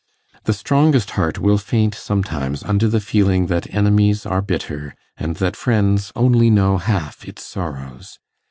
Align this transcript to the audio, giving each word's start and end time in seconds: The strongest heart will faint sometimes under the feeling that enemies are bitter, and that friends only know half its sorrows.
The 0.45 0.53
strongest 0.53 1.11
heart 1.11 1.37
will 1.37 1.59
faint 1.59 1.93
sometimes 1.93 2.63
under 2.63 2.87
the 2.87 2.99
feeling 2.99 3.45
that 3.53 3.71
enemies 3.71 4.25
are 4.25 4.41
bitter, 4.41 4.95
and 5.15 5.35
that 5.35 5.55
friends 5.55 6.11
only 6.15 6.49
know 6.49 6.79
half 6.79 7.23
its 7.27 7.45
sorrows. 7.45 8.17